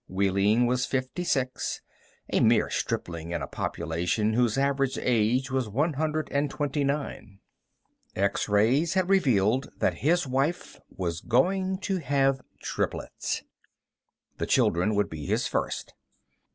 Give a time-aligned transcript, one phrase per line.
[0.09, 1.83] Wehling was fifty six,
[2.33, 7.37] a mere stripling in a population whose average age was one hundred and twenty nine.
[8.15, 13.43] X rays had revealed that his wife was going to have triplets.
[14.39, 15.93] The children would be his first.